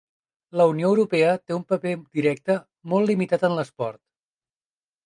[0.61, 2.57] La Unió Europea té un paper directe
[2.95, 4.05] molt limitat en l'esport.